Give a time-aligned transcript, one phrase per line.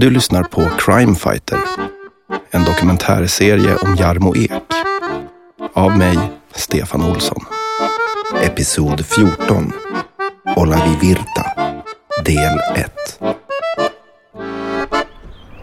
[0.00, 1.58] Du lyssnar på Crime Fighter,
[2.50, 4.50] en dokumentärserie om Jarmo Ek.
[5.74, 6.18] Av mig,
[6.54, 7.44] Stefan Olsson.
[8.42, 9.72] Episod 14.
[10.56, 11.74] Olavi Virta.
[12.24, 12.92] Del 1.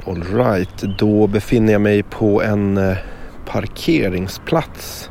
[0.06, 2.98] Alright, då befinner jag mig på en eh,
[3.46, 5.10] parkeringsplats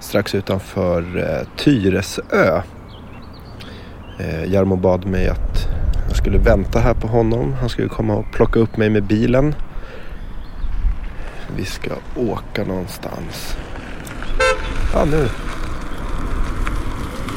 [0.00, 2.62] strax utanför eh, Tyresö.
[4.18, 5.55] Eh, Jarmo bad mig att
[6.16, 7.56] jag skulle vänta här på honom.
[7.60, 9.54] Han skulle komma och plocka upp mig med bilen.
[11.56, 13.56] Vi ska åka någonstans.
[14.92, 15.28] Ja, nu.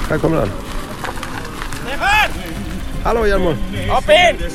[0.09, 0.49] Här kommer han.
[3.03, 3.49] Hallå Jarmo!
[3.89, 4.49] Hopp in!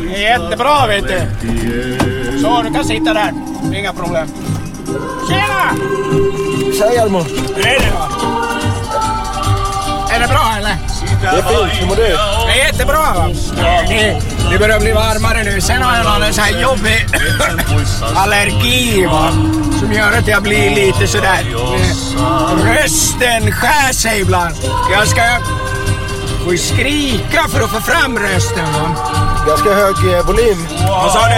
[0.00, 1.20] Det är jättebra vet du.
[2.42, 3.32] Så, du kan sitta där.
[3.74, 4.26] Inga problem.
[5.28, 5.74] Tjena!
[6.78, 7.18] Tja Jarmo!
[7.56, 8.24] Hur är det då?
[10.14, 10.93] Är det bra eller?
[11.32, 12.02] Det är fint, hur mår du?
[12.46, 13.28] Det är jättebra
[13.88, 14.20] det,
[14.50, 15.60] det börjar bli varmare nu.
[15.60, 17.06] Sen har jag någon sån här jobbig
[18.16, 19.28] allergi va.
[19.80, 21.44] Som gör att jag blir lite sådär...
[22.64, 24.54] Rösten skär sig ibland.
[24.92, 25.22] Jag ska...
[26.44, 28.96] Får ju skrika för att få fram rösten va.
[29.46, 30.66] Ganska hög eh, volym.
[30.88, 31.34] Vad sa du?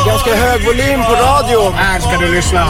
[0.00, 1.70] En ganska hög volym på radio.
[1.76, 2.66] Här ska du lyssna.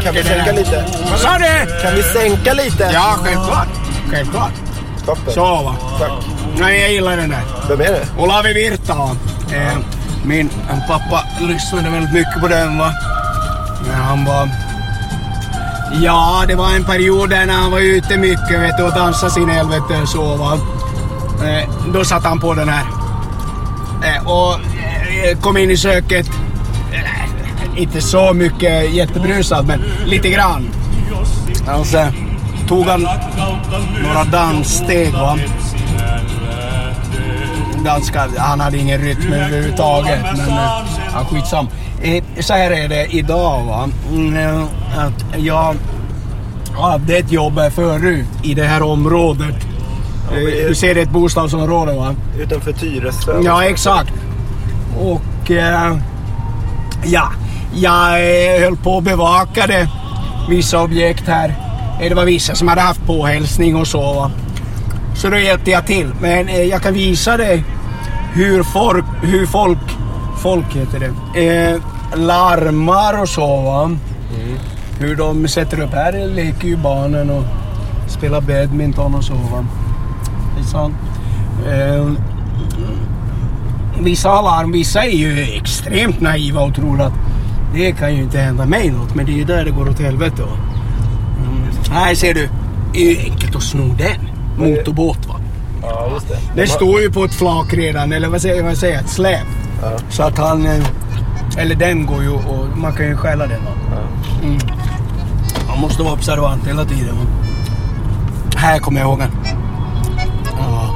[0.00, 0.84] Kan vi sänka lite?
[1.10, 1.82] Vad sa du?
[1.82, 2.90] Kan vi sänka lite?
[2.92, 3.68] Ja, självklart.
[4.10, 4.52] Självklart.
[5.06, 5.34] Toppen.
[5.34, 5.76] Så va.
[5.98, 6.10] Tack.
[6.56, 7.42] Nej, jag gillar den där.
[7.68, 8.06] Vem är det?
[8.18, 9.16] Olavi Virta va.
[9.52, 9.78] Eh,
[10.24, 10.50] min
[10.88, 12.92] pappa lyssnade väldigt mycket på den va.
[13.88, 14.48] När han var...
[16.02, 19.32] Ja, det var en period där när han var ute mycket vet du, och dansade
[19.32, 20.58] sin helvete så va.
[21.46, 22.84] Eh, då satte han på den här.
[24.04, 26.26] Eh, och eh, kom in i köket.
[27.76, 30.68] Inte så mycket jättebrusad, men lite grann.
[31.80, 32.06] Och så
[32.68, 33.08] tog han
[34.02, 35.38] några danssteg va.
[37.84, 40.18] Ganska, han hade ingen rytm överhuvudtaget.
[40.36, 40.56] Men eh,
[41.14, 41.68] ja, skitsam.
[42.02, 43.88] Eh, så här är det idag va.
[44.12, 44.62] Mm, eh,
[44.98, 45.76] att jag
[46.80, 49.54] hade ett jobb här förut i det här området.
[50.32, 52.14] Eh, Du ser det är ett bostadsområde va?
[52.38, 53.40] Utanför Tyresö.
[53.44, 54.12] Ja, exakt.
[55.00, 55.96] Och eh,
[57.04, 57.32] ja,
[57.74, 59.88] jag eh, höll på och bevakade
[60.48, 61.54] vissa objekt här.
[62.00, 64.12] Eh, det var vissa som hade haft påhälsning och så.
[64.12, 64.30] Va?
[65.16, 66.10] Så då hjälpte jag till.
[66.20, 67.64] Men eh, jag kan visa dig
[68.32, 69.78] hur folk, hur folk,
[70.38, 71.80] folk heter det, eh,
[72.16, 73.56] larmar och så.
[73.56, 73.90] Va?
[74.98, 77.44] Hur de sätter upp här, leker ju barnen och
[78.08, 79.34] spelar badminton och så.
[79.34, 79.64] Va?
[80.56, 80.94] Det är sant.
[81.68, 82.12] Eh,
[84.00, 87.12] vissa har larm, vissa är ju extremt naiva och tror att
[87.74, 89.14] det kan ju inte hända mig något.
[89.14, 90.42] Men det är ju där det går åt helvete.
[90.42, 90.56] va.
[91.38, 91.96] Mm.
[91.96, 92.48] Här ser du,
[92.92, 94.28] det är ju enkelt att sno den.
[94.58, 95.34] Motorbåt va.
[95.82, 96.38] Ja, just det.
[96.56, 99.46] Den står ju på ett flak redan, eller vad säger vad säger jag, ett släp.
[99.82, 99.92] Ja.
[100.10, 100.84] Så att han, eh,
[101.56, 103.98] eller den går ju och man kan ju stjäla den va.
[104.42, 104.58] Mm.
[105.68, 107.16] Man måste vara observant hela tiden.
[107.16, 107.26] Va?
[108.56, 109.30] Här kommer jag ihåg den.
[110.58, 110.94] Ja.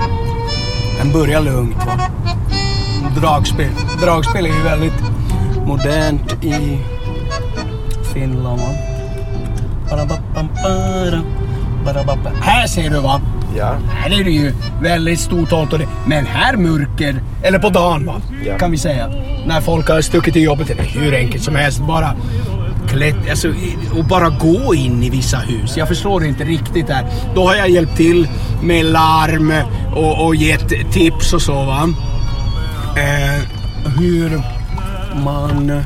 [0.98, 2.00] Den börjar lugnt va.
[3.20, 3.70] Dragspel.
[4.00, 5.02] Dragspel är ju väldigt
[5.66, 6.78] modernt i
[8.14, 8.60] Finland.
[12.40, 13.20] Här ser du va.
[13.56, 13.74] Ja.
[13.90, 15.88] Här är det ju väldigt stort och det.
[16.06, 18.14] Men här mörker, eller på dagen va,
[18.46, 18.58] Ja.
[18.58, 19.08] kan vi säga.
[19.46, 21.80] När folk har stuckit till jobbet, det är hur enkelt som helst.
[21.80, 22.12] Bara
[22.88, 23.48] klätt, alltså,
[23.98, 25.76] och bara gå in i vissa hus.
[25.76, 27.04] Jag förstår inte riktigt där.
[27.34, 28.28] Då har jag hjälpt till
[28.62, 29.52] med larm
[29.96, 31.88] och, och gett tips och så va.
[32.96, 33.42] Eh,
[33.98, 34.42] hur
[35.24, 35.82] man...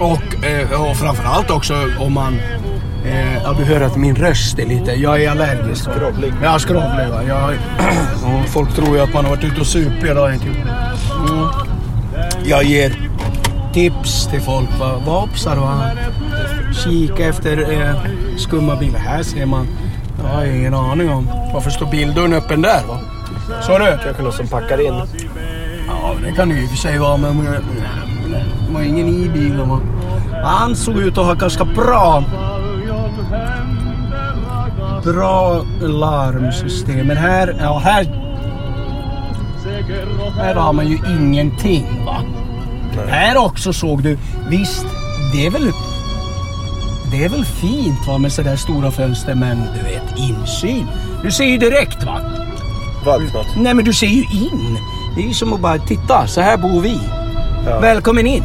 [0.00, 2.40] Och, eh, och framförallt också om man...
[3.04, 4.92] Eh, ja, du hör att min röst är lite...
[4.92, 5.82] Jag är allergisk.
[5.82, 6.32] Skrovlig.
[6.42, 7.08] Ja, skrovlig.
[7.08, 7.22] Va?
[7.28, 7.54] Jag,
[8.46, 10.00] folk tror ju att man har varit ute och supit.
[10.00, 10.56] Det har jag inte gjort.
[11.28, 11.46] Mm.
[12.44, 13.10] Jag ger
[13.72, 14.78] tips till folk.
[14.78, 15.02] Va?
[15.06, 15.98] Var observant.
[16.84, 17.94] Kika efter eh,
[18.36, 18.98] skumma bilar.
[18.98, 19.66] Här ser man.
[20.22, 21.28] Jag har ingen aning om.
[21.54, 22.86] Varför står bildörren öppen där?
[22.88, 22.98] Va?
[23.62, 23.98] Så du?
[24.04, 24.94] Kanske någon som packar in.
[26.10, 29.28] Ja, det kan det ju i och för sig vara, men det var ingen i
[29.28, 29.68] bilen.
[29.68, 29.80] va.
[30.44, 32.24] Han såg ut att ha ganska bra
[35.04, 37.06] bra larmsystem.
[37.06, 38.06] Men här, ja här
[40.36, 42.22] här har man ju ingenting va.
[43.08, 44.18] Här också såg du,
[44.48, 44.86] visst
[45.32, 45.72] det är väl
[47.10, 50.86] det är väl fint va med sådär stora fönster men du vet insyn.
[51.22, 52.20] Du ser ju direkt va.
[53.04, 53.22] Vad?
[53.56, 54.78] Nej men du ser ju in.
[55.14, 57.00] Det är ju som att bara titta, så här bor vi.
[57.66, 57.80] Ja.
[57.80, 58.44] Välkommen in.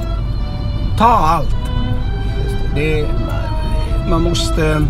[0.98, 1.56] Ta allt.
[2.76, 3.08] Det,
[4.10, 4.82] man måste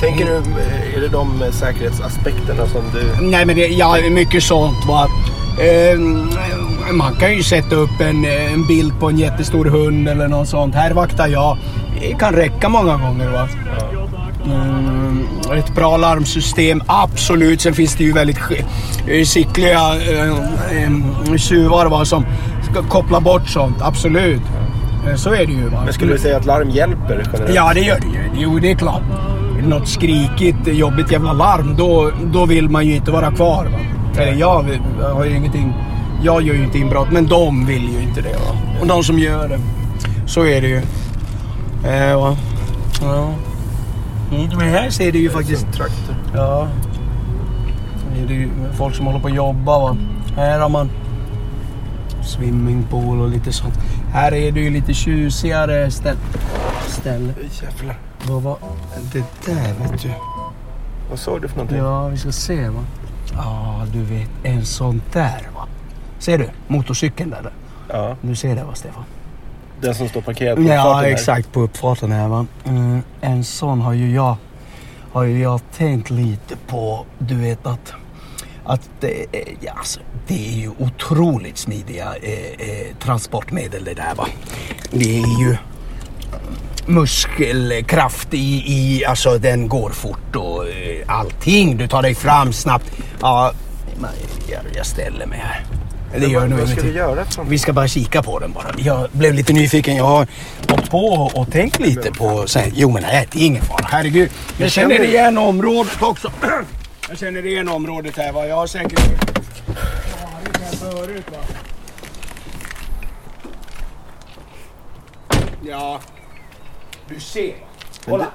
[0.00, 3.26] Tänker du, eh, är det de eh, säkerhetsaspekterna som du...
[3.26, 5.08] Nej men det, ja, mycket sånt va.
[5.64, 5.98] Eh,
[6.92, 10.74] man kan ju sätta upp en, en bild på en jättestor hund eller något sånt.
[10.74, 11.58] Här vaktar jag.
[12.00, 13.48] Det kan räcka många gånger va.
[14.44, 14.89] Mm,
[15.58, 17.60] ett bra larmsystem, absolut.
[17.60, 18.64] Sen finns det ju väldigt sk-
[19.06, 20.28] eh, skickliga eh,
[21.30, 22.24] eh, tjuvar va, som
[22.70, 24.40] ska koppla bort sånt, absolut.
[25.08, 25.68] Eh, Så är det ju.
[25.68, 25.82] Va?
[25.84, 27.54] Men skulle du säga att larm hjälper generellt?
[27.54, 28.42] Ja, det gör det ju.
[28.42, 29.02] Jo, det är klart.
[29.68, 33.64] Något skrikigt, jobbigt jävla larm, då, då vill man ju inte vara kvar.
[33.64, 33.78] Va?
[34.22, 34.64] Eller jag
[35.14, 35.74] har ju ingenting...
[36.22, 38.32] Jag gör ju inte inbrott, men de vill ju inte det.
[38.32, 38.56] Va?
[38.80, 39.58] Och de som gör det.
[40.26, 40.76] Så är det ju.
[41.90, 42.36] Eh, va?
[43.02, 43.30] Ja.
[44.32, 45.72] Mm, men här ser det ju faktiskt...
[45.72, 46.14] Traktor.
[46.34, 46.68] Ja.
[48.26, 49.78] Det är ju folk som håller på att jobba.
[49.78, 49.96] Va?
[50.36, 50.90] Här har man
[52.22, 53.74] swimmingpool och lite sånt.
[54.12, 56.16] Här är det ju lite tjusigare ställ
[56.86, 57.32] ställe.
[57.62, 57.98] Jävlar.
[58.28, 58.56] Vad var
[59.12, 60.10] det där vet du?
[61.10, 61.78] Vad såg du för någonting?
[61.78, 62.80] Ja, vi ska se va.
[63.32, 65.66] Ja, du vet en sån där va.
[66.18, 67.50] Ser du motorcykeln där?
[67.88, 69.04] Ja, Du ser det va Stefan?
[69.80, 72.46] Den som står parkerad på uppfarten Ja, exakt på uppfarten här va.
[72.66, 74.36] Mm, en sån har ju jag
[75.12, 77.06] har ju jag tänkt lite på.
[77.18, 77.92] Du vet att
[78.64, 82.32] att det, är- ja, alltså, det är ju otroligt smidiga eh,
[82.68, 84.26] eh, transportmedel det där va.
[84.90, 85.56] Det är ju
[86.86, 91.76] muskelkraft i, i, alltså den går fort och eh, allting.
[91.76, 92.92] Du tar dig fram snabbt.
[93.20, 93.52] Ja,
[94.76, 95.64] jag ställer mig här.
[96.12, 98.74] Det gör vad, nog vad ska du göra Vi ska bara kika på den bara.
[98.78, 99.96] Jag blev lite nyfiken.
[99.96, 100.26] Jag har
[100.68, 102.46] gått på och, tänkt lite på...
[102.54, 103.86] Här, jo men nej, det är ingen fara.
[103.90, 104.30] Herregud.
[104.58, 106.32] Jag känner känner- igen området också.
[107.08, 108.46] Jag känner igen området här va.
[108.46, 109.00] Jag har säkert...
[109.06, 111.38] Jag varit här förut va.
[115.66, 116.00] Ja.
[117.08, 117.54] Du ser.
[118.04, 118.26] Kolla.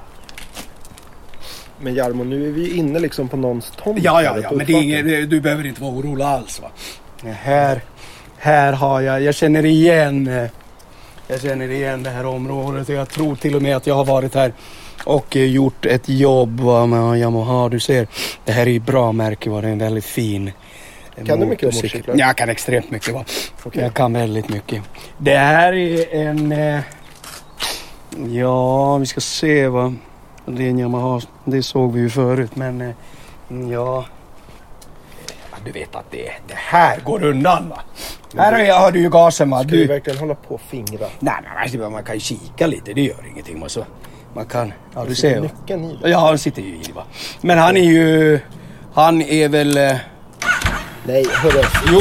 [1.79, 3.99] Men Jarmo, nu är vi inne liksom på någons tomt.
[4.03, 6.61] Ja, ja, ja, men det- du behöver inte vara orolig alls.
[6.61, 6.67] Va?
[7.23, 7.81] Här,
[8.37, 10.49] här har jag, jag känner igen, eh,
[11.27, 14.05] jag känner igen det här området och jag tror till och med att jag har
[14.05, 14.53] varit här
[15.03, 16.59] och eh, gjort ett jobb
[17.17, 17.69] Yamaha.
[17.69, 18.07] Du ser,
[18.45, 19.61] det här är ju bra märke, va?
[19.61, 20.51] det är en väldigt fin
[21.15, 22.15] eh, Kan du mycket om motorcyklar?
[22.17, 23.13] Ja, Jag kan extremt mycket.
[23.13, 23.25] Va?
[23.63, 23.83] Okej.
[23.83, 24.83] Jag kan väldigt mycket.
[25.17, 26.79] Det här är en, eh,
[28.27, 29.93] ja vi ska se va.
[30.45, 34.05] Det är en Yamaha, det såg vi ju förut men eh, ja.
[35.65, 37.79] Du vet att det, det här går undan va.
[38.37, 39.59] Här har, jag, har du ju gasen va.
[39.59, 41.05] Ska Du, verkligen hålla på och fingra?
[41.19, 43.59] nej, nej, alltså, man kan ju kika lite, det gör ingenting.
[43.59, 43.85] Man, så,
[44.33, 45.41] man kan, ja du ser.
[45.41, 46.09] Nyckeln i det?
[46.09, 47.03] Ja, han sitter ju i va.
[47.41, 48.39] Men han är ju,
[48.93, 49.77] han är väl...
[49.77, 49.95] Eh,
[51.07, 51.63] Nej, hörru.
[51.91, 51.99] jo,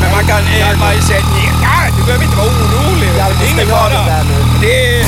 [0.00, 0.38] men man kan...
[0.38, 1.22] Eh, man säger,
[1.62, 3.08] nej, du behöver inte vara orolig.
[3.40, 4.20] Det är ingen fara.
[4.62, 5.06] det.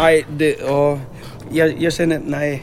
[0.00, 0.56] Nej, det...
[0.66, 0.98] Ja,
[1.50, 2.20] jag, jag känner...
[2.26, 2.62] Nej.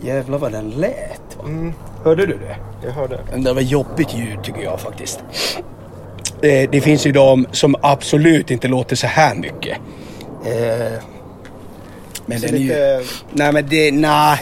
[0.00, 1.36] Jävlar vad den lät.
[1.38, 1.44] Va?
[1.44, 1.72] Mm,
[2.06, 2.56] Hörde du det?
[2.86, 3.18] jag hörde.
[3.36, 5.24] Det var jobbigt ljud tycker jag faktiskt.
[6.42, 9.78] Eh, det finns ju de som absolut inte låter så här mycket.
[10.44, 11.02] Eh,
[12.26, 13.04] men den är ju...
[13.32, 14.38] Nej men det, nej.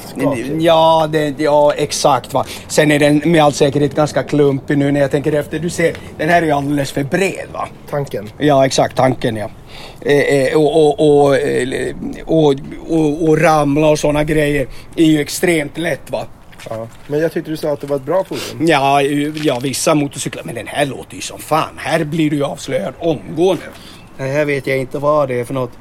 [0.58, 2.44] Ja, det, ja exakt va.
[2.68, 5.58] Sen är den med all säkerhet ganska klumpig nu när jag tänker efter.
[5.58, 7.68] Du ser, den här är ju alldeles för bred va.
[7.90, 8.28] Tanken.
[8.38, 9.50] Ja exakt, tanken ja.
[10.02, 11.36] Eh, eh, och, och,
[12.26, 14.66] och, och ramla och sådana grejer
[14.96, 16.26] är ju extremt lätt va.
[16.70, 16.86] Ja.
[17.06, 18.66] Men jag tyckte du sa att det var ett bra fordon.
[18.66, 20.42] Ja, ja, vissa motorcyklar.
[20.44, 21.74] Men den här låter ju som fan.
[21.76, 23.62] Här blir du ju avslöjad omgående.
[24.16, 25.72] Det här vet jag inte vad det är för något.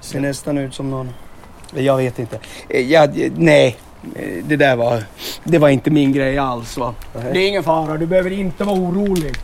[0.00, 1.10] Ser nästan ut som någon...
[1.74, 2.38] Jag vet inte.
[2.68, 3.76] Eh, Ja, nej,
[4.16, 5.02] Eh, det där var...
[5.44, 6.94] Det var inte min grej alls va.
[7.14, 7.24] Nej.
[7.32, 7.96] Det är ingen fara.
[7.96, 9.34] Du behöver inte vara orolig.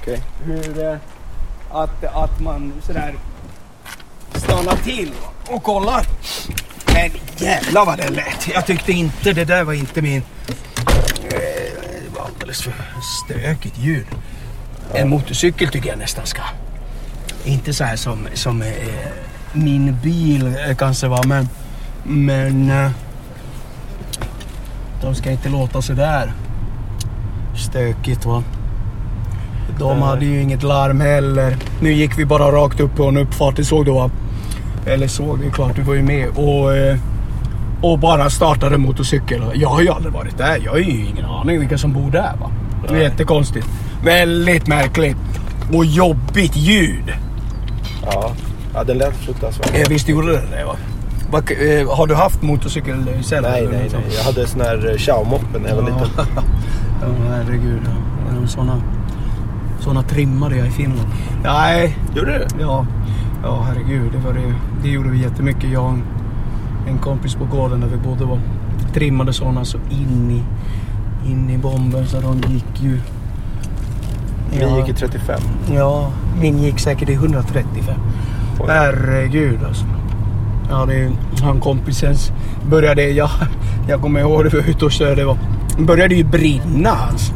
[0.00, 0.20] Okej.
[0.44, 0.84] Hur...
[0.84, 0.96] eh,
[1.70, 3.14] Att, att man sådär
[4.34, 5.10] stannar till
[5.50, 6.02] och kollar.
[7.02, 8.48] Men jävlar vad det lät.
[8.54, 10.22] Jag tyckte inte, det där var inte min...
[11.24, 11.38] Eh,
[12.04, 12.72] det var alldeles för
[13.24, 14.06] stökigt ljud.
[14.94, 16.42] En motorcykel tycker jag nästan ska...
[17.44, 18.68] Inte så här som, som eh,
[19.52, 21.48] min bil eh, kanske var men...
[22.04, 22.70] Men...
[22.70, 22.90] Eh,
[25.02, 26.32] de ska inte låta så där
[27.56, 28.42] stökigt va.
[29.78, 31.56] De hade ju inget larm heller.
[31.80, 34.10] Nu gick vi bara rakt upp på en uppfart, det såg du va?
[34.86, 36.28] Eller såg, det är klart du var ju med.
[36.28, 36.96] Och, eh,
[37.82, 39.42] och bara startade motorcykel.
[39.54, 40.58] Jag har ju aldrig varit där.
[40.64, 42.50] Jag har ju ingen aning vilka som bor där va.
[42.88, 43.66] Det är jättekonstigt.
[44.04, 45.16] Väldigt märkligt.
[45.72, 47.12] Och jobbigt ljud.
[48.12, 48.32] Ja.
[48.74, 49.70] ja, den lät fruktansvärt.
[49.74, 50.76] Eh, visst gjorde den det va?
[51.30, 53.42] Vad- eh, har du haft motorcykel själv?
[53.42, 54.02] Nej, nej, nej.
[54.16, 56.08] Jag hade sån här Xiao-moppen när jag var liten.
[57.00, 57.80] Ja, herregud.
[57.84, 58.46] Ja.
[58.48, 58.82] Såna,
[59.80, 61.08] såna trimmade jag i Finland.
[61.44, 62.46] Nej, Gjorde du?
[62.64, 62.86] Ja,
[63.42, 64.12] ja herregud.
[64.12, 65.70] Det, var det, det gjorde vi jättemycket.
[65.70, 65.98] Jag,
[66.88, 68.38] En kompis på gården där vi bodde var
[68.94, 70.42] trimmade sådana så in i,
[71.30, 73.00] in i bomben så de gick ju...
[74.50, 75.40] Ni gick i 35.
[75.74, 77.94] Ja, min gick säkert i 135.
[78.60, 78.66] Oj.
[78.68, 79.84] Herregud alltså.
[80.70, 81.10] Ja, det är
[81.42, 82.32] han kompisens
[82.70, 83.30] började, jag,
[83.88, 85.14] jag kommer ihåg det, vi var ute och körde.
[85.14, 85.38] Det var,
[85.78, 87.32] började ju brinna alltså.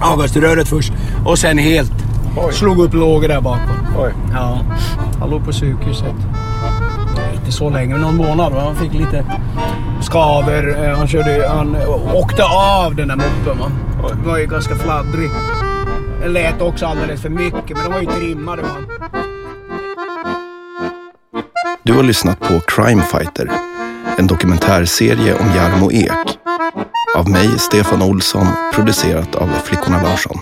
[0.00, 0.92] Avgasröret först
[1.24, 1.92] och sen helt.
[2.36, 2.52] Oj.
[2.54, 3.76] Slog upp lågor där bakom.
[3.98, 4.12] Oj.
[4.32, 4.60] Ja,
[5.20, 6.14] han låg på sjukhuset.
[7.34, 8.52] Inte så länge, men någon månad.
[8.52, 8.60] Va?
[8.60, 9.24] Han fick lite
[10.02, 10.84] skador.
[10.84, 11.76] Eh, Han, körde, han
[12.14, 13.58] åkte av den där moppen.
[13.58, 13.70] Va?
[14.08, 15.30] Den var ju ganska fladdrig.
[16.22, 18.62] Den lät också alldeles för mycket, men de var ju trimmade.
[18.62, 18.68] Va?
[21.82, 23.50] Du har lyssnat på Crime Fighter,
[24.18, 26.38] en dokumentärserie om Jarmo Ek.
[27.16, 30.40] Av mig, Stefan Olsson, producerat av Flickorna Larsson.